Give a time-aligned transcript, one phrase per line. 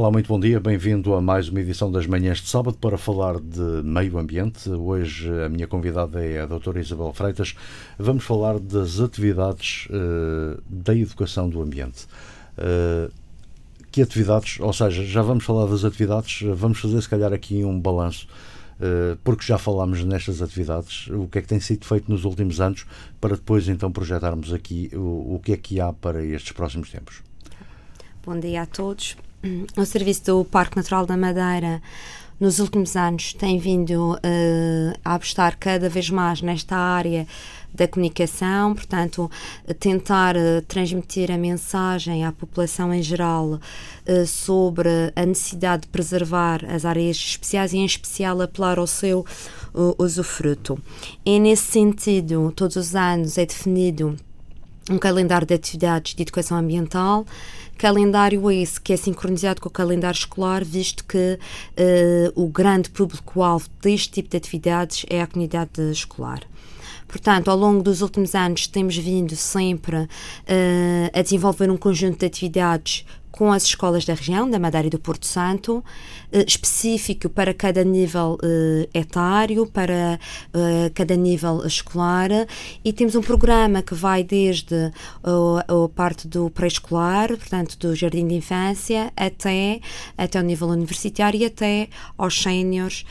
[0.00, 3.38] Olá, muito bom dia, bem-vindo a mais uma edição das Manhãs de Sábado para falar
[3.38, 4.70] de meio ambiente.
[4.70, 7.54] Hoje a minha convidada é a doutora Isabel Freitas.
[7.98, 12.06] Vamos falar das atividades uh, da educação do ambiente.
[12.56, 13.12] Uh,
[13.92, 17.78] que atividades, ou seja, já vamos falar das atividades, vamos fazer se calhar aqui um
[17.78, 18.26] balanço
[18.76, 22.58] uh, porque já falámos nestas atividades, o que é que tem sido feito nos últimos
[22.58, 22.86] anos,
[23.20, 27.20] para depois então projetarmos aqui o, o que é que há para estes próximos tempos.
[28.24, 29.14] Bom dia a todos
[29.76, 31.80] o Serviço do Parque Natural da Madeira
[32.40, 37.26] nos últimos anos tem vindo uh, a apostar cada vez mais nesta área
[37.72, 39.30] da comunicação, portanto,
[39.78, 46.64] tentar uh, transmitir a mensagem à população em geral uh, sobre a necessidade de preservar
[46.64, 49.24] as áreas especiais e, em especial, apelar ao seu
[49.98, 50.82] usufruto.
[51.24, 54.16] E, nesse sentido, todos os anos é definido
[54.88, 57.26] um calendário de atividades de educação ambiental
[57.80, 63.70] Calendário esse que é sincronizado com o calendário escolar, visto que uh, o grande público-alvo
[63.80, 66.40] deste tipo de atividades é a comunidade escolar.
[67.08, 70.08] Portanto, ao longo dos últimos anos, temos vindo sempre uh,
[71.10, 74.98] a desenvolver um conjunto de atividades com as escolas da região, da Madeira e do
[74.98, 75.82] Porto Santo,
[76.32, 80.18] específico para cada nível eh, etário, para
[80.54, 82.30] eh, cada nível escolar,
[82.84, 84.92] e temos um programa que vai desde
[85.24, 89.80] a parte do pré-escolar, portanto, do jardim de infância, até,
[90.16, 93.04] até o nível universitário e até aos séniores,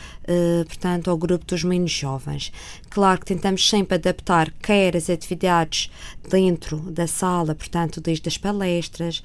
[0.68, 2.52] portanto, ao grupo dos menos jovens.
[2.90, 5.90] Claro que tentamos sempre adaptar quer as atividades
[6.30, 9.24] dentro da sala, portanto, desde as palestras,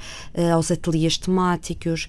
[0.52, 2.08] aos ateliês temáticos,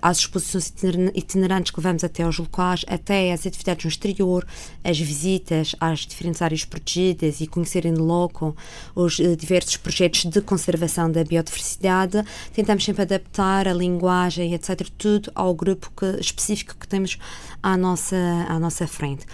[0.00, 0.70] às exposições
[1.14, 4.46] itinerantes que levamos até aos locais, até as atividades no exterior,
[4.82, 8.56] as visitas às diferentes áreas protegidas e conhecerem de loco
[8.94, 12.24] os uh, diversos projetos de conservação da biodiversidade.
[12.52, 17.18] Tentamos sempre adaptar a linguagem, etc., tudo ao grupo que, específico que temos
[17.62, 18.16] à nossa,
[18.48, 19.26] à nossa frente.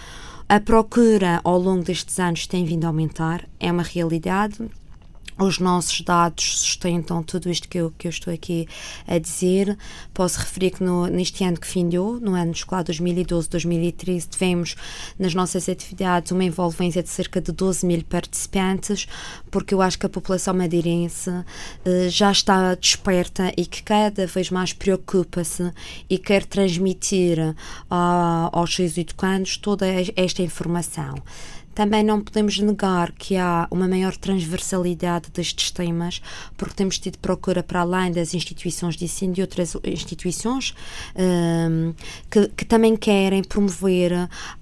[0.47, 4.57] A procura ao longo destes anos tem vindo a aumentar, é uma realidade
[5.39, 8.67] os nossos dados sustentam tudo isto que eu, que eu estou aqui
[9.07, 9.77] a dizer.
[10.13, 14.75] Posso referir que no, neste ano que findou, no ano escolar 2012-2013, tivemos
[15.17, 19.07] nas nossas atividades uma envolvência de cerca de 12 mil participantes,
[19.49, 21.29] porque eu acho que a população madeirense
[21.85, 25.71] eh, já está desperta e que cada vez mais preocupa-se
[26.09, 29.85] e quer transmitir uh, aos seus educandos toda
[30.15, 31.15] esta informação.
[31.79, 36.21] Também não podemos negar que há uma maior transversalidade destes temas,
[36.57, 40.75] porque temos tido procura para além das instituições de ensino de outras instituições
[41.15, 41.93] um,
[42.29, 44.11] que, que, também querem promover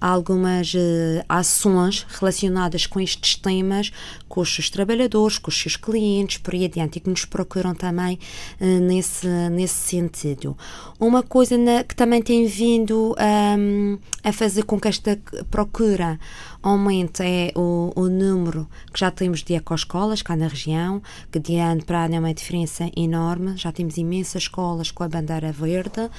[0.00, 3.90] algumas uh, ações relacionadas com estes temas,
[4.28, 7.74] com os seus trabalhadores, com os seus clientes, por aí adiante, e que nos procuram
[7.74, 8.16] também
[8.60, 10.56] uh, nesse, nesse sentido.
[11.00, 13.16] Uma coisa na, que também tem vindo
[13.58, 15.18] um, a fazer com que esta
[15.50, 16.16] procura
[16.62, 21.56] aumente é o, o número que já temos de ecoescolas cá na região, que de
[21.56, 23.56] ano para ano é uma diferença enorme.
[23.56, 26.10] Já temos imensas escolas com a bandeira verde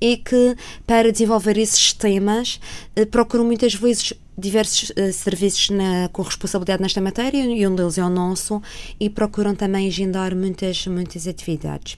[0.00, 0.56] e que,
[0.86, 2.60] para desenvolver esses temas,
[2.94, 7.96] eh, procuram muitas vezes diversos uh, serviços na, com responsabilidade nesta matéria e um deles
[7.96, 8.62] é o nosso
[9.00, 11.96] e procuram também agendar muitas, muitas atividades.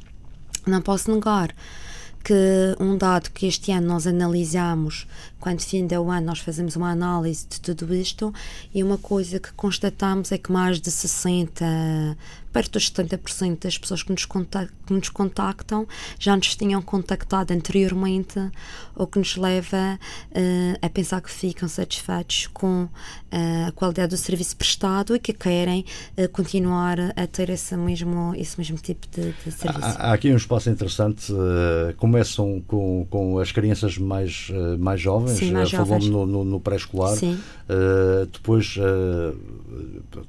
[0.66, 1.52] Não posso negar
[2.22, 5.06] que um dado que este ano nós analisamos,
[5.40, 8.32] quando fim do ano nós fazemos uma análise de tudo isto,
[8.74, 12.16] e uma coisa que constatamos é que mais de 60
[12.52, 15.86] perto dos 70% das pessoas que nos, contactam, que nos contactam
[16.18, 18.38] já nos tinham contactado anteriormente,
[18.94, 19.98] o que nos leva
[20.30, 22.88] uh, a pensar que ficam satisfeitos com uh,
[23.68, 25.84] a qualidade do serviço prestado e que querem
[26.16, 29.84] uh, continuar a ter esse mesmo, esse mesmo tipo de, de serviço.
[29.84, 31.32] Há, há, aqui um espaço interessante.
[31.96, 36.06] começam com, com as crianças mais, mais jovens, Sim, mais jovens.
[36.06, 37.16] no, no, no pré-escolar.
[38.32, 38.76] depois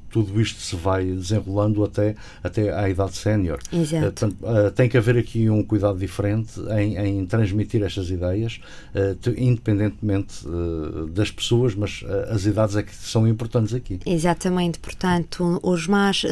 [0.09, 2.08] tudo isto se vai desenrolando até
[2.43, 3.59] até à idade sénior.
[3.71, 4.27] Exato.
[4.27, 8.59] Uh, tem que haver aqui um cuidado diferente em, em transmitir estas ideias,
[8.95, 10.45] uh, independentemente
[11.11, 13.99] das pessoas, mas as idades é que são importantes aqui.
[14.05, 16.23] Exatamente, portanto, os mais,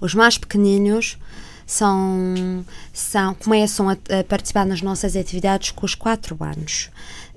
[0.00, 1.18] os mais pequeninos
[1.66, 6.90] são, são, começam a, a, participar nas nossas atividades com os 4 anos.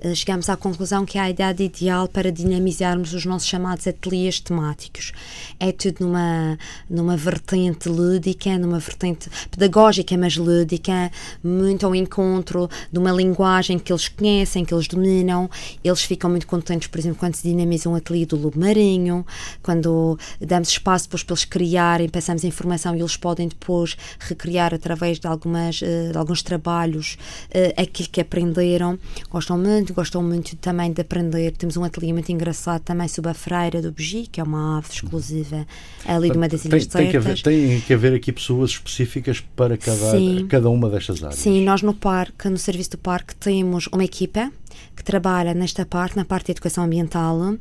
[0.04, 4.40] Uh, chegamos à conclusão que é a idade ideal para dinamizarmos os nossos chamados ateliês
[4.40, 5.12] temáticos.
[5.58, 6.58] É tudo numa,
[6.88, 11.10] numa vertente lúdica, numa vertente pedagógica, mas lúdica,
[11.42, 15.50] muito ao encontro de uma linguagem que eles conhecem, que eles dominam.
[15.82, 19.26] Eles ficam muito contentes, por exemplo, quando se dinamiza um ateliê do lobo marinho,
[19.62, 25.18] quando damos espaço depois para eles criarem, passamos informação e eles podem depois recriar através
[25.18, 27.16] de, algumas, uh, de alguns trabalhos
[27.50, 28.98] uh, aquilo que aprenderam.
[29.30, 31.52] Gostam muito, gostam muito também de aprender.
[31.52, 34.88] Temos um ateliê muito engraçado também sobre a freira do Bugi, que é uma ave
[34.92, 35.66] exclusiva
[36.06, 39.40] ali de uma das ilhas tem, tem que, haver, tem que haver aqui pessoas específicas
[39.54, 40.12] para cada,
[40.48, 41.38] cada uma destas áreas.
[41.38, 44.50] Sim, nós no parque, no serviço do parque, temos uma equipa
[44.98, 47.56] que trabalha nesta parte, na parte de educação ambiental.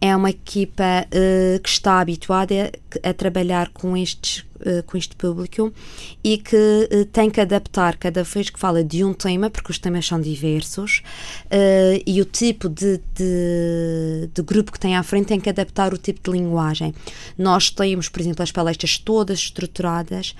[0.00, 2.70] É uma equipa uh, que está habituada
[3.02, 5.72] a, a trabalhar com estes uh, com este público
[6.22, 6.56] e que
[6.92, 10.20] uh, tem que adaptar cada vez que fala de um tema, porque os temas são
[10.20, 11.02] diversos,
[12.06, 15.98] e o tipo de, de, de, grupo que tem à frente tem que adaptar o
[15.98, 16.94] tipo de linguagem.
[17.38, 20.34] Nós temos, por exemplo, as palestras todas estruturadas,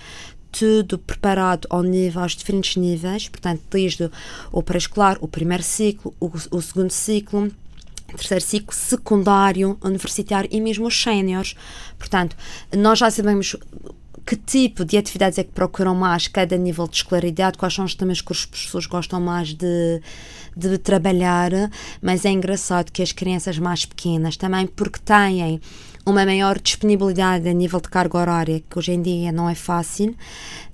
[0.56, 4.08] tudo preparado ao nível, aos diferentes níveis, portanto, desde
[4.52, 7.50] o pré-escolar, o primeiro ciclo, o, o segundo ciclo,
[8.16, 11.56] terceiro ciclo, secundário, universitário e mesmo os séniores.
[11.98, 12.36] Portanto,
[12.76, 13.56] nós já sabemos
[14.24, 17.94] que tipo de atividades é que procuram mais cada nível de escolaridade, quais são os
[17.94, 20.00] temas que os professores gostam mais de,
[20.56, 21.50] de trabalhar,
[22.00, 25.60] mas é engraçado que as crianças mais pequenas também, porque têm
[26.06, 30.14] uma maior disponibilidade a nível de carga horária, que hoje em dia não é fácil,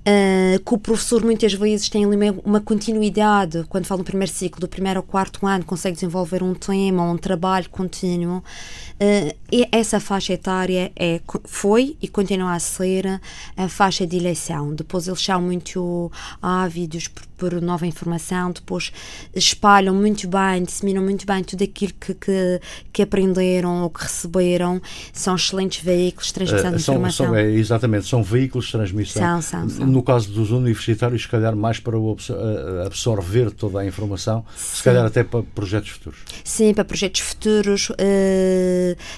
[0.01, 4.59] uh, que o professor muitas vezes tem ali uma continuidade, quando fala no primeiro ciclo,
[4.59, 8.37] do primeiro ao quarto ano, consegue desenvolver um tema, um trabalho contínuo.
[8.37, 13.19] Uh, e essa faixa etária é, foi e continua a ser
[13.57, 14.73] a faixa de eleição.
[14.73, 16.11] Depois eles são muito
[16.41, 18.91] ávidos por, por nova informação, depois
[19.35, 22.61] espalham muito bem, disseminam muito bem tudo aquilo que, que,
[22.93, 24.79] que aprenderam ou que receberam
[25.11, 27.25] são excelentes veículos de transmissão uh, de são, informação.
[27.27, 29.41] São, é, exatamente, são veículos de transmissão.
[29.41, 29.90] São, são, são.
[29.91, 34.77] No caso dos universitários, se calhar mais para eh, absorver toda a informação, Sim.
[34.77, 36.19] se calhar até para projetos futuros.
[36.43, 37.95] Sim, para projetos futuros, uh,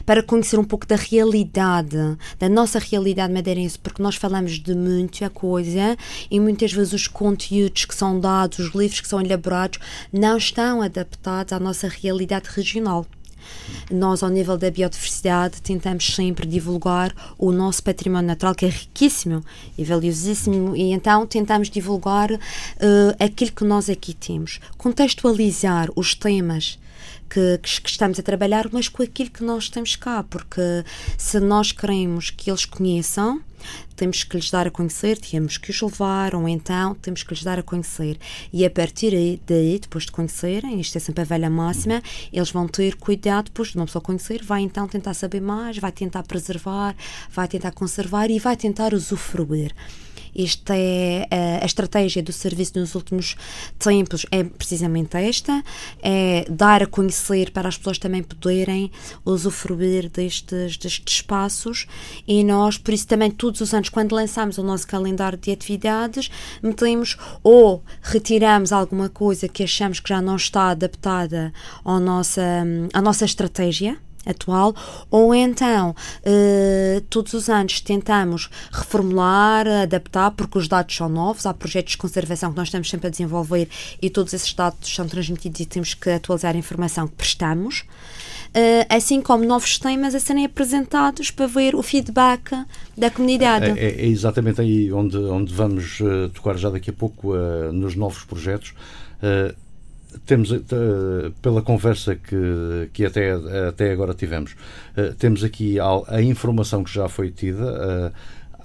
[0.05, 1.97] para conhecer um pouco da realidade,
[2.39, 5.95] da nossa realidade madeirense, porque nós falamos de muita coisa
[6.31, 9.77] e muitas vezes os conteúdos que são dados, os livros que são elaborados,
[10.11, 13.05] não estão adaptados à nossa realidade regional.
[13.91, 19.43] Nós, ao nível da biodiversidade, tentamos sempre divulgar o nosso património natural, que é riquíssimo
[19.77, 22.39] e valiosíssimo, e então tentamos divulgar uh,
[23.19, 26.79] aquilo que nós aqui temos, contextualizar os temas
[27.29, 30.61] que, que, estamos a trabalhar, mas com aquilo que nós temos cá, porque
[31.17, 33.41] se nós queremos que eles conheçam,
[33.95, 37.43] temos que lhes dar a conhecer, temos que os levar, ou então temos que lhes
[37.43, 38.17] dar a conhecer.
[38.51, 42.01] E a partir daí, depois de conhecerem, isto é sempre a velha máxima,
[42.31, 45.91] eles vão ter cuidado, depois de uma pessoa conhecer, vai então tentar saber mais, vai
[45.91, 46.95] tentar preservar,
[47.29, 49.73] vai tentar conservar e vai tentar usufruir.
[50.35, 53.35] Esta é a, a estratégia do serviço nos últimos
[53.77, 55.63] tempos é precisamente esta,
[56.01, 58.91] é dar a conhecer para as pessoas também poderem
[59.23, 61.85] usufruir destes, destes espaços
[62.27, 66.29] e nós, por isso também todos os anos, quando lançamos o nosso calendário de atividades,
[66.61, 71.53] metemos ou retiramos alguma coisa que achamos que já não está adaptada
[71.85, 72.41] à nossa,
[72.91, 74.75] à nossa estratégia, atual,
[75.09, 81.53] ou então uh, todos os anos tentamos reformular, adaptar, porque os dados são novos, há
[81.53, 83.67] projetos de conservação que nós estamos sempre a desenvolver
[84.01, 87.83] e todos esses dados são transmitidos e temos que atualizar a informação que prestamos.
[88.49, 92.51] Uh, assim como novos temas a serem apresentados para ver o feedback
[92.95, 93.79] da comunidade.
[93.79, 97.33] É, é, é exatamente aí onde, onde vamos uh, tocar já daqui a pouco
[97.71, 98.73] nos novos projetos
[100.25, 100.61] temos, uh,
[101.41, 103.31] pela conversa que, que até,
[103.67, 104.53] até agora tivemos,
[104.97, 107.63] uh, temos aqui a, a, informação que já foi tida.
[107.63, 108.11] Uh,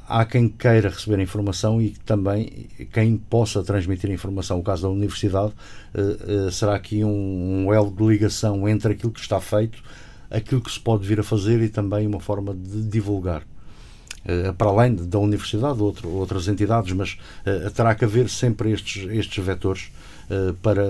[0.09, 4.59] há quem queira receber informação e também quem possa transmitir informação.
[4.59, 5.52] O caso da universidade
[6.50, 9.83] será aqui um, um elo de ligação entre aquilo que está feito,
[10.31, 13.43] aquilo que se pode vir a fazer e também uma forma de divulgar.
[14.27, 19.45] Uh, para além da universidade, outras entidades, mas uh, terá que haver sempre estes, estes
[19.45, 19.91] vetores
[20.29, 20.85] uh, para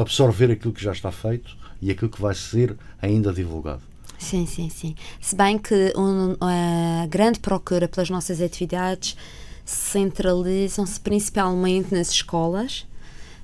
[0.00, 3.82] absorver aquilo que já está feito e aquilo que vai ser ainda divulgado.
[4.18, 4.94] Sim, sim, sim.
[5.20, 9.16] Se bem que um, a grande procura pelas nossas atividades
[9.64, 12.86] centralizam-se principalmente nas escolas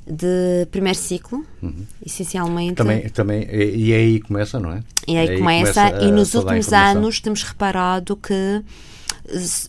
[0.07, 1.87] de primeiro ciclo, uhum.
[2.05, 2.75] essencialmente.
[2.75, 4.83] Também, também, e é aí começa, não é?
[5.07, 8.63] E é aí, é aí começa, começa, e nos últimos anos temos reparado que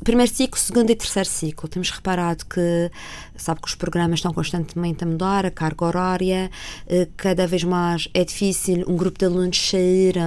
[0.04, 1.70] primeiro ciclo, segundo e terceiro ciclo.
[1.70, 2.92] Temos reparado que,
[3.36, 6.52] sabe que os programas estão constantemente a mudar, a carga horária,
[6.88, 10.18] uh, cada vez mais é difícil um grupo de alunos sair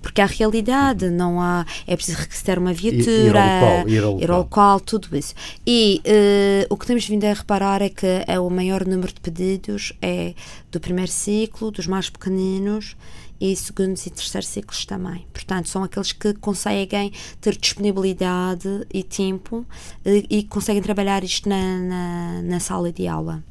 [0.00, 1.64] porque há realidade, não há.
[1.86, 4.22] É preciso requisitar uma viatura, ir, ao local, ir ao local.
[4.22, 5.34] Ir ao local tudo isso.
[5.66, 9.20] E uh, o que temos vindo a reparar é que é o maior número de
[9.20, 10.34] pedidos é
[10.70, 12.96] do primeiro ciclo, dos mais pequeninos
[13.40, 15.26] e segundos e terceiros ciclos também.
[15.32, 19.64] Portanto, são aqueles que conseguem ter disponibilidade e tempo
[20.04, 23.42] e, eh, e conseguem trabalhar isto na, na, na sala de aula.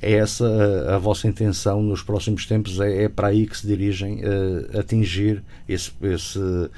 [0.00, 2.78] É essa a, a, vossa intenção nos próximos tempos?
[2.80, 6.70] É, é para aí que se dirigem uh, atingir esse, esse, uh,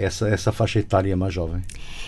[0.00, 1.62] essa, essa faixa etária mais jovem?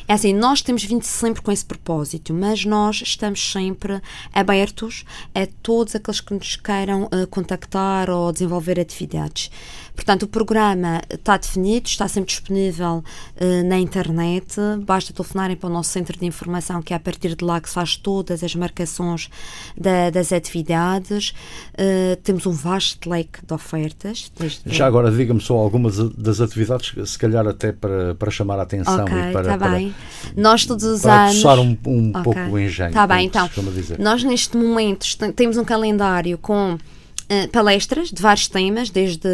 [0.09, 5.47] É assim, nós temos vindo sempre com esse propósito, mas nós estamos sempre abertos a
[5.63, 9.51] todos aqueles que nos queiram uh, contactar ou desenvolver atividades.
[9.95, 13.03] Portanto, o programa está definido, está sempre disponível
[13.41, 14.57] uh, na internet.
[14.85, 17.69] Basta telefonarem para o nosso centro de informação, que é a partir de lá que
[17.69, 19.31] se faz todas as marcações
[19.77, 21.33] da, das atividades.
[21.73, 24.31] Uh, temos um vasto leque de ofertas.
[24.67, 29.05] Já agora, diga-me só algumas das atividades, se calhar até para, para chamar a atenção
[29.05, 29.95] okay, e para, tá bem.
[30.37, 31.45] Nós todos os para anos.
[31.45, 32.23] um, um okay.
[32.23, 32.89] pouco o engenho.
[32.89, 33.49] Está bem, então.
[33.99, 36.77] Nós neste momento temos um calendário com
[37.25, 39.27] Uh, palestras de vários temas, desde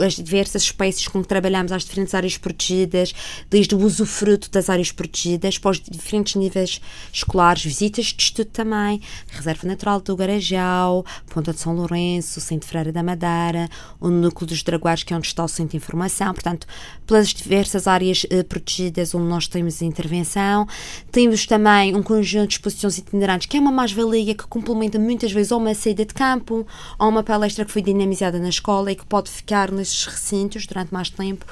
[0.00, 3.14] as diversas espécies com que trabalhamos às diferentes áreas protegidas,
[3.48, 6.80] desde o usufruto das áreas protegidas, para os diferentes níveis
[7.12, 12.90] escolares, visitas de estudo também, Reserva Natural do Garajal, Ponta de São Lourenço, Centro Freira
[12.90, 13.68] da Madeira,
[14.00, 16.66] o Núcleo dos Draguares, que é onde está o Centro de Informação, portanto,
[17.06, 20.66] pelas diversas áreas uh, protegidas onde nós temos intervenção.
[21.12, 25.52] Temos também um conjunto de exposições itinerantes, que é uma mais-valia que complementa muitas vezes
[25.52, 26.66] ou uma saída de campo,
[26.98, 30.92] ou uma palestra que foi dinamizada na escola e que pode ficar nesses recintos durante
[30.92, 31.44] mais tempo.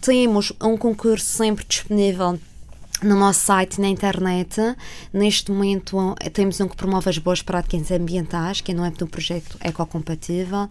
[0.00, 2.38] Temos um concurso sempre disponível
[3.02, 4.60] no nosso site, na internet.
[5.12, 9.10] Neste momento temos um que promove as boas práticas ambientais, que é no âmbito do
[9.10, 10.68] projeto Ecocompatível.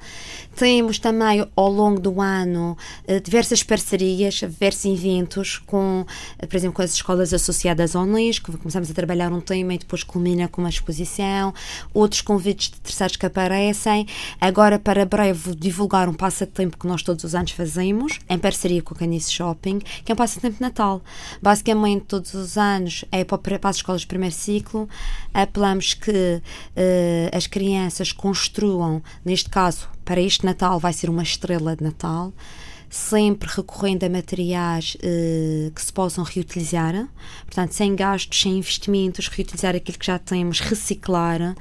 [0.56, 2.78] Temos também, ao longo do ano,
[3.08, 6.06] eh, diversas parcerias, diversos eventos, com,
[6.40, 8.58] eh, por exemplo, com as escolas associadas ao Unesco.
[8.58, 11.54] Começamos a trabalhar um tema e depois culmina com uma exposição.
[11.94, 14.08] Outros convites de terceiros que aparecem.
[14.40, 18.94] Agora, para breve, divulgar um passatempo que nós todos os anos fazemos, em parceria com
[18.94, 21.02] a Canice Shopping, que é um passatempo de Natal.
[21.42, 24.88] Basicamente, todos os anos é para, para as escolas de primeiro ciclo.
[25.34, 31.76] Apelamos que uh, as crianças construam, neste caso, para este Natal vai ser uma estrela
[31.76, 32.32] de Natal
[32.90, 37.08] sempre recorrendo a materiais uh, que se possam reutilizar,
[37.46, 41.56] portanto, sem gastos, sem investimentos, reutilizar aquilo que já temos, reciclar, uh,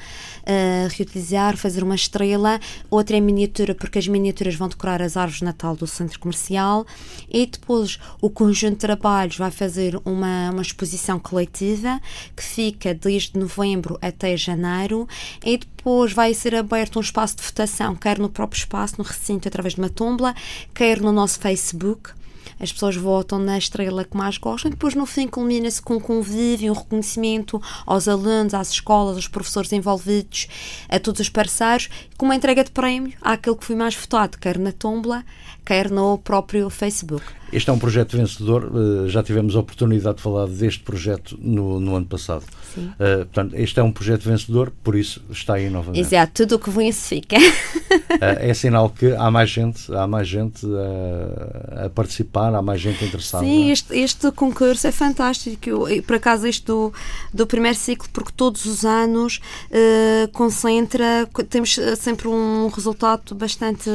[0.96, 5.44] reutilizar, fazer uma estrela, outra é miniatura, porque as miniaturas vão decorar as árvores de
[5.44, 6.86] Natal do centro comercial,
[7.28, 12.00] e depois o conjunto de trabalhos vai fazer uma, uma exposição coletiva
[12.36, 15.08] que fica desde novembro até janeiro,
[15.44, 15.73] e depois
[16.14, 19.80] vai ser aberto um espaço de votação, quer no próprio espaço, no recinto, através de
[19.80, 20.34] uma tumba,
[20.74, 22.10] quer no nosso Facebook.
[22.58, 26.72] As pessoas votam na estrela que mais gostam depois no fim culmina-se com um convívio,
[26.72, 30.46] um reconhecimento aos alunos, às escolas, aos professores envolvidos,
[30.88, 34.58] a todos os parceiros, com uma entrega de prémio àquele que foi mais votado, quer
[34.58, 35.24] na tumba,
[35.64, 37.24] quer no próprio Facebook.
[37.52, 41.78] Este é um projeto vencedor, eh, já tivemos a oportunidade de falar deste projeto no,
[41.78, 42.44] no ano passado.
[42.74, 42.88] Sim.
[42.88, 46.00] Uh, portanto, este é um projeto vencedor, por isso está aí novamente.
[46.00, 47.36] Exato, tudo o que vence fica.
[47.36, 52.80] uh, é sinal que há mais gente, há mais gente a, a participar, há mais
[52.80, 53.44] gente interessada.
[53.44, 55.68] Sim, este, este concurso é fantástico.
[55.68, 56.92] Eu, por acaso, este do,
[57.32, 59.40] do primeiro ciclo, porque todos os anos
[59.70, 63.90] uh, concentra, temos sempre um resultado bastante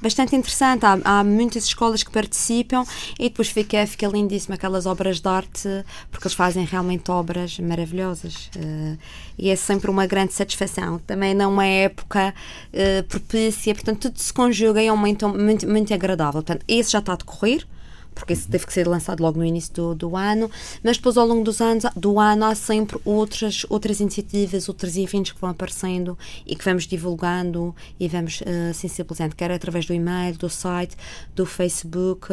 [0.00, 0.84] bastante interessante.
[0.84, 2.84] Há, há, muitas escolas que participam
[3.18, 5.68] e depois fica, fica lindíssimo aquelas obras de arte,
[6.10, 8.50] porque eles fazem realmente obras maravilhosas.
[8.56, 8.98] Uh,
[9.38, 10.98] e é sempre uma grande satisfação.
[11.00, 12.34] Também não é época
[12.72, 16.42] uh, propícia, portanto, tudo se conjuga e é um momento muito, muito agradável.
[16.42, 17.66] Portanto, esse já está a decorrer
[18.14, 20.50] porque isso teve que ser lançado logo no início do, do, ano,
[20.82, 25.32] mas depois ao longo dos anos, do ano há sempre outras, outras iniciativas, outros eventos
[25.32, 30.36] que vão aparecendo e que vamos divulgando e vamos uh, sensibilizando, quer através do e-mail,
[30.36, 30.96] do site,
[31.34, 32.32] do Facebook.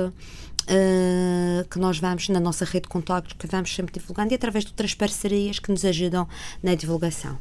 [0.69, 4.65] Uh, que nós vamos na nossa rede de contactos, que vamos sempre divulgando e através
[4.65, 6.27] de outras parcerias que nos ajudam
[6.61, 7.37] na divulgação.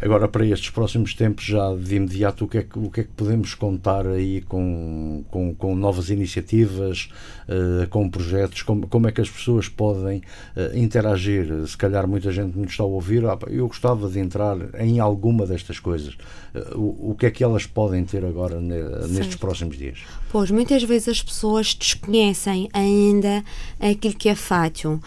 [0.00, 3.04] Agora, para estes próximos tempos, já de imediato, o que é que, o que, é
[3.04, 7.10] que podemos contar aí com, com, com novas iniciativas,
[7.48, 8.62] uh, com projetos?
[8.62, 10.22] Como, como é que as pessoas podem
[10.56, 11.48] uh, interagir?
[11.66, 15.44] Se calhar muita gente nos está a ouvir, ah, eu gostava de entrar em alguma
[15.44, 16.14] destas coisas.
[16.54, 19.98] Uh, o, o que é que elas podem ter agora ne, nestes próximos dias?
[20.30, 23.42] Pois, muitas vezes as pessoas desconhecem ainda
[23.80, 25.02] aquilo que é feito.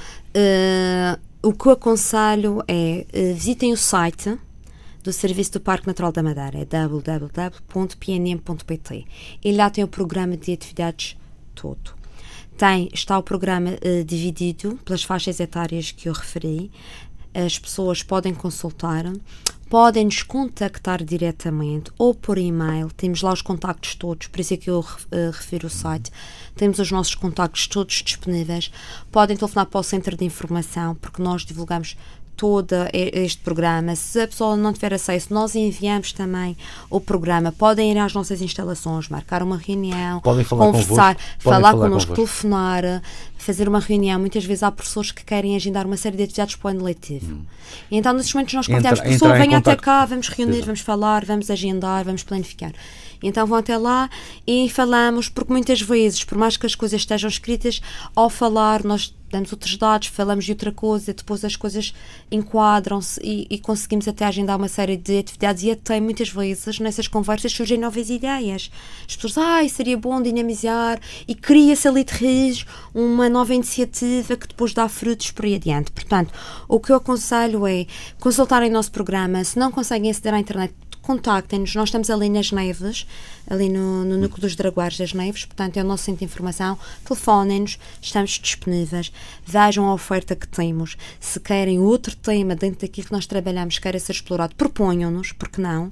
[1.41, 4.37] o que eu aconselho é visitem o site
[5.03, 7.55] do Serviço do Parque Natural da Madeira, é www.pnm.pt.
[9.43, 11.17] E lá tem o programa de atividades
[11.55, 11.93] todo.
[12.57, 16.71] Tem, está o programa uh, dividido pelas faixas etárias que eu referi.
[17.33, 19.05] As pessoas podem consultar,
[19.69, 22.91] podem nos contactar diretamente ou por e-mail.
[22.91, 26.11] Temos lá os contactos todos, por isso é que eu uh, refiro o site.
[26.55, 28.69] Temos os nossos contactos todos disponíveis.
[29.11, 31.95] Podem telefonar para o centro de informação, porque nós divulgamos
[32.41, 33.95] todo este programa.
[33.95, 36.57] Se a pessoa não tiver acesso, nós enviamos também
[36.89, 37.51] o programa.
[37.51, 43.03] Podem ir às nossas instalações, marcar uma reunião, Podem falar conversar, falar, falar connosco, telefonar,
[43.37, 44.19] fazer uma reunião.
[44.19, 47.31] Muitas vezes há professores que querem agendar uma série de atividades para o ano letivo.
[47.31, 47.45] Hum.
[47.91, 50.65] Então, nesses momentos, nós convidamos a pessoa, venha até cá, vamos reunir, Exato.
[50.65, 52.71] vamos falar, vamos agendar, vamos planificar.
[53.21, 54.09] Então vão até lá
[54.47, 57.79] e falamos, porque muitas vezes, por mais que as coisas estejam escritas,
[58.15, 61.93] ao falar, nós damos outros dados, falamos de outra coisa, depois as coisas
[62.31, 67.07] enquadram-se e, e, conseguimos até agendar uma série de atividades e até muitas vezes nessas
[67.07, 68.71] conversas surgem novas ideias.
[69.07, 74.35] As pessoas, ai, ah, seria bom dinamizar e cria-se ali de raiz uma nova iniciativa
[74.35, 75.91] que depois dá frutos por aí adiante.
[75.91, 76.33] Portanto,
[76.67, 77.85] o que eu aconselho é
[78.19, 80.73] consultarem o nosso programa, se não conseguem aceder à internet,
[81.11, 81.75] contactem-nos.
[81.75, 83.05] Nós estamos ali nas Neves,
[83.49, 86.77] ali no, no núcleo dos Draguares das Neves, portanto é o nosso centro de informação.
[87.03, 89.11] Telefonem-nos, estamos disponíveis.
[89.45, 90.95] Vejam a oferta que temos.
[91.19, 95.91] Se querem outro tema dentro daquilo que nós trabalhamos, queira ser explorado, proponham-nos, porque não?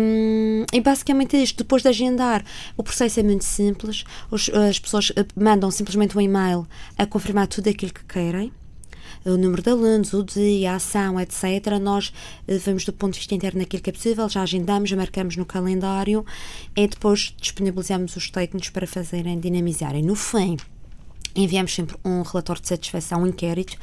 [0.00, 1.58] Um, e basicamente é isto.
[1.58, 2.44] Depois de agendar,
[2.76, 4.04] o processo é muito simples.
[4.30, 8.52] Os, as pessoas eh, mandam simplesmente um e-mail a confirmar tudo aquilo que querem
[9.24, 11.78] o número de alunos, o dia, a ação, etc.
[11.80, 12.12] Nós
[12.48, 15.36] eh, vamos do ponto de vista interno naquilo que é possível, já agendamos, já marcamos
[15.36, 16.24] no calendário
[16.76, 20.02] e depois disponibilizamos os técnicos para fazerem, dinamizarem.
[20.02, 20.56] No fim,
[21.34, 23.76] enviamos sempre um relatório de satisfação, um inquérito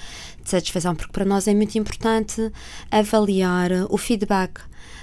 [0.44, 2.52] de satisfação, porque para nós é muito importante
[2.92, 4.60] avaliar o feedback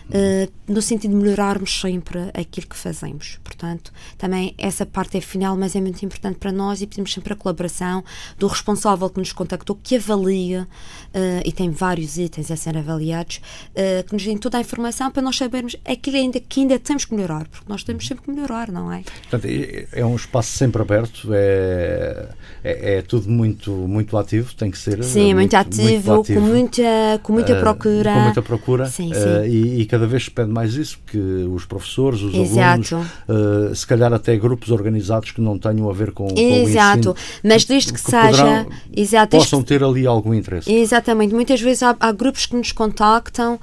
[0.09, 3.39] uh, no sentido de melhorarmos sempre aquilo que fazemos.
[3.43, 7.33] Portanto, também essa parte é final, mas é muito importante para nós e pedimos sempre
[7.33, 8.05] a colaboração
[8.39, 10.67] do responsável que nos contactou, que avalia,
[11.15, 15.11] uh, e tem vários itens a ser avaliados, uh, que nos dê toda a informação
[15.11, 18.31] para nós sabermos aquilo ainda, que ainda temos que melhorar, porque nós temos sempre que
[18.31, 19.03] melhorar, não é?
[19.29, 22.29] Portanto, é, é um espaço sempre aberto, é,
[22.63, 25.03] é, é, tudo muito, muito ativo, tem que ser.
[25.05, 26.41] Sim, muito, muito ativo, muito ativo.
[26.41, 28.13] Com, muita, com muita procura.
[28.13, 28.87] com muita procura.
[28.87, 29.49] Sim, sim.
[29.49, 32.97] e, e cada vez se pede mais isso, que os professores, os Exato.
[32.97, 37.11] alunos, uh, se calhar até grupos organizados que não tenham a ver com, com Exato.
[37.11, 37.17] o ensino.
[37.43, 38.67] Mas desde que, que seja.
[38.95, 40.71] Exato, possam ter ali algum interesse.
[40.71, 41.35] Exatamente.
[41.35, 43.59] Muitas vezes há, há grupos que nos contactam, uh,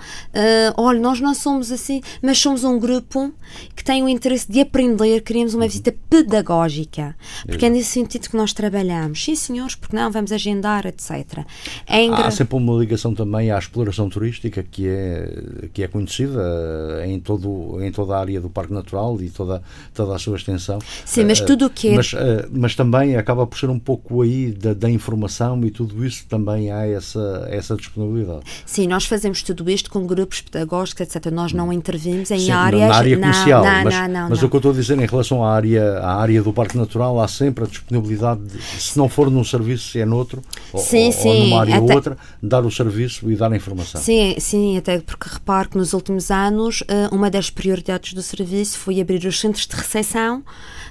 [0.76, 3.32] olha, nós não somos assim, mas somos um grupo
[3.76, 5.70] que tem o interesse de aprender, queremos uma uhum.
[5.70, 7.16] visita pedagógica.
[7.46, 9.24] Porque é nesse sentido que nós trabalhamos.
[9.24, 11.46] Sim, senhores, porque não, vamos agendar, etc.
[11.86, 12.26] É engra...
[12.26, 17.20] Há sempre uma ligação também à exploração turística que é, que é conhecida eh, em,
[17.20, 19.62] todo, em toda a área do Parque Natural e toda,
[19.94, 20.80] toda a sua extensão.
[21.06, 21.96] Sim, mas eh, tudo o que é...
[21.96, 26.06] Mas, eh, mas também acaba por ser um pouco aí da, da informação e tudo
[26.06, 28.42] isso também há essa, essa disponibilidade.
[28.66, 31.32] Sim, nós fazemos tudo isto com grupos pedagógicos, etc.
[31.32, 32.90] Nós não intervimos em Sim, áreas...
[32.90, 35.06] Na área comercial, não, mas, não, não, mas o que eu estou a dizer em
[35.06, 39.10] relação à área, à área do Parque Natural, há sempre a disponibilidade, de, se não
[39.10, 40.42] for num serviço, é noutro,
[40.78, 41.84] sim, ou, sim, ou numa área até...
[41.84, 44.00] ou outra, dar o serviço e dar a informação.
[44.02, 48.78] Sim, sim, até porque reparo que nos últimos anos, eh, uma das prioridades do serviço
[48.78, 50.44] foi abrir os centros de recepção,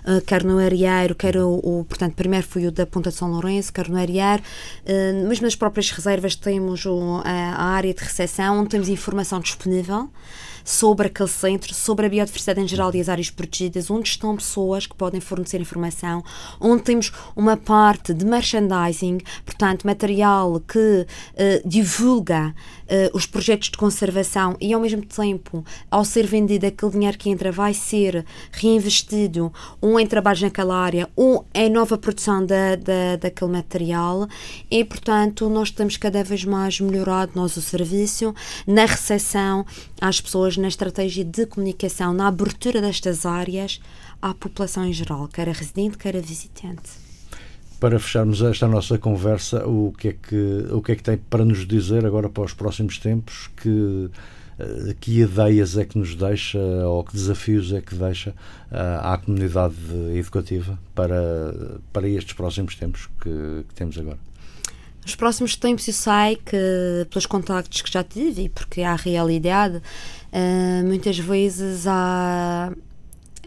[0.04, 3.30] eh, quer no Arieiro, quer o, o, portanto, primeiro foi o da Ponta de São
[3.30, 4.42] Lourenço, quer no Arieiro,
[4.84, 6.84] eh, mas nas próprias reservas temos
[7.24, 10.10] a área de recepção, onde temos informação disponível
[10.64, 14.86] sobre aquele centro, sobre a biodiversidade em geral e as áreas protegidas, onde estão pessoas
[14.86, 16.22] que podem fornecer informação,
[16.60, 23.76] onde temos uma parte de merchandising, portanto, material que uh, divulga uh, os projetos de
[23.76, 29.52] conservação e, ao mesmo tempo, ao ser vendido, aquele dinheiro que entra vai ser reinvestido
[29.80, 34.28] ou em trabalhos naquela área ou em nova produção da, da, daquele material
[34.70, 38.34] e, portanto, nós temos cada vez mais melhorado nós o serviço
[38.66, 39.64] na recepção
[40.00, 43.80] às pessoas, na estratégia de comunicação, na abertura destas áreas
[44.20, 47.02] à população em geral, quer a residente, quer a visitante
[47.82, 51.44] para fecharmos esta nossa conversa, o que é que, o que, é que tem para
[51.44, 54.08] nos dizer agora para os próximos tempos que
[54.52, 58.30] Uh, que ideias é que nos deixa ou que desafios é que deixa
[58.70, 59.74] uh, à comunidade
[60.14, 64.18] educativa para, para estes próximos tempos que, que temos agora?
[65.02, 69.82] Nos próximos tempos eu sei que, pelos contactos que já tive, e porque há realidade,
[70.32, 72.72] uh, muitas vezes há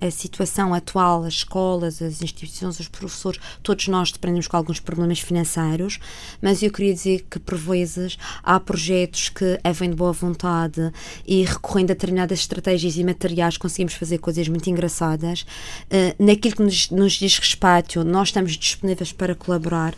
[0.02, 5.19] a situação atual, as escolas, as instituições, os professores, todos nós dependemos com alguns problemas
[5.19, 6.00] financeiros,
[6.41, 10.91] mas eu queria dizer que, por vezes, há projetos que, havendo boa vontade
[11.26, 15.45] e recorrendo a determinadas estratégias e materiais, conseguimos fazer coisas muito engraçadas.
[15.86, 19.95] Uh, naquilo que nos, nos, diz respeito, nós estamos disponíveis para colaborar,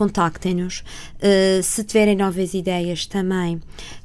[0.00, 0.82] contactem-nos.
[1.18, 3.60] Uh, se tiverem novas ideias também,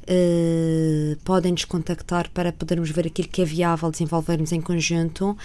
[0.08, 5.36] Uh, podem nos contactar para podermos ver aquilo que é viável desenvolvermos em conjunto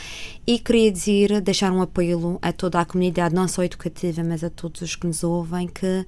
[0.46, 4.52] e queria dizer, deixar um apelo a toda a comunidade, não só educativa, mas a
[4.52, 6.06] todos os que nos ouvem, que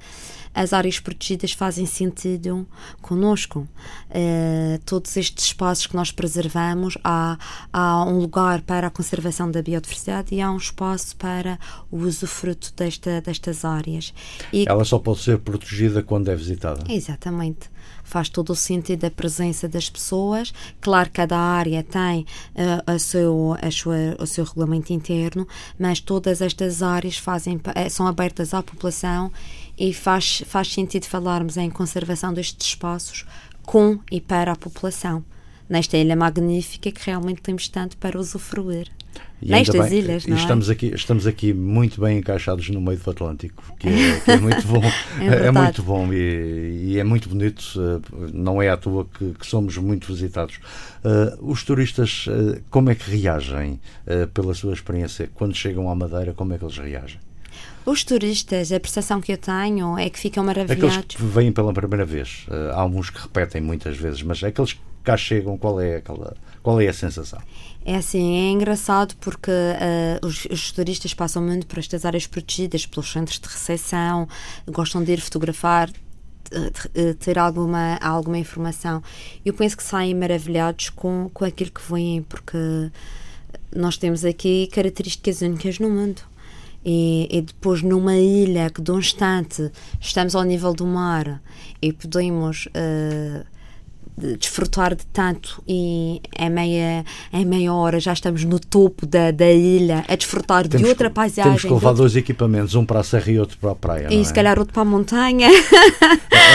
[0.53, 2.67] as áreas protegidas fazem sentido
[3.01, 3.67] conosco.
[4.11, 7.39] Uh, todos estes espaços que nós preservamos, há,
[7.71, 11.57] há um lugar para a conservação da biodiversidade e há um espaço para
[11.89, 14.13] o usufruto desta, destas áreas.
[14.51, 16.83] E Ela só pode ser protegida quando é visitada.
[16.91, 20.53] Exatamente faz todo o sentido a presença das pessoas.
[20.81, 22.21] Claro, cada área tem
[22.55, 25.47] uh, a seu, a sua, o seu regulamento interno,
[25.79, 29.31] mas todas estas áreas fazem, eh, são abertas à população
[29.77, 33.25] e faz, faz sentido falarmos em conservação destes espaços
[33.63, 35.23] com e para a população.
[35.69, 38.91] Nesta ilha magnífica que realmente temos tanto para usufruir.
[39.41, 40.39] E Nestas bem, ilhas, não é?
[40.39, 40.71] estamos é?
[40.71, 44.65] Aqui, estamos aqui muito bem encaixados no meio do Atlântico, que é, que é muito
[44.65, 44.81] bom.
[45.19, 47.61] é, é, muito bom e, e, é muito bonito.
[47.77, 50.61] Eh, não é à toa que, que somos muito visitados.
[51.03, 55.29] Uh, os turistas, uh, como é que reagem uh, pela sua experiência?
[55.33, 57.19] Quando chegam à Madeira, como é que eles reagem?
[57.85, 60.97] Os turistas, a percepção que eu tenho é que ficam maravilhados.
[60.97, 64.79] Aqueles que vêm pela primeira vez, há alguns que repetem muitas vezes, mas aqueles que
[65.03, 67.39] cá chegam, qual é, aquela, qual é a sensação?
[67.85, 72.85] É assim, é engraçado porque uh, os, os, turistas passam muito por estas áreas protegidas,
[72.85, 74.27] pelos centros de recepção,
[74.67, 75.89] gostam de ir fotografar,
[77.19, 79.01] ter alguma, alguma informação.
[79.43, 82.57] Eu penso que saem maravilhados com, com aquilo que vêm, porque
[83.75, 86.21] nós temos aqui características únicas no mundo
[86.85, 91.41] e, e, depois numa ilha que de um instante estamos ao nível do mar
[91.81, 93.45] e podemos uh,
[94.17, 99.51] desfrutar de tanto e em meia, em meia hora já estamos no topo da, da
[99.51, 101.43] ilha a desfrutar temos de outra que, paisagem.
[101.43, 102.03] Temos que levar outro...
[102.03, 104.07] dois equipamentos, um para a serra e outro para a praia.
[104.11, 104.23] E é?
[104.23, 105.49] se calhar outro para a montanha.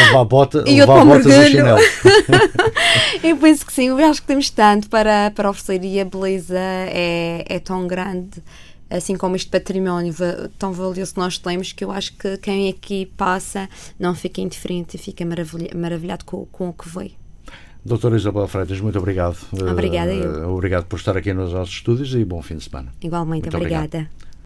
[0.06, 1.82] levar, bota, e levar botas e chinelos.
[3.22, 6.58] eu penso que sim, eu acho que temos tanto para, para oferecer e a beleza
[6.58, 8.42] é, é tão grande
[8.90, 10.14] assim como este património
[10.58, 13.68] tão valioso que nós temos, que eu acho que quem aqui passa
[13.98, 15.24] não fica indiferente e fica
[15.74, 17.27] maravilhado com, com o que veio.
[17.84, 19.36] Doutora Isabel Freitas, muito obrigado.
[19.70, 20.12] Obrigada.
[20.12, 22.92] Uh, obrigado por estar aqui nos nossos estúdios e bom fim de semana.
[23.00, 23.86] Igualmente, muito obrigada.
[23.86, 24.27] Obrigado.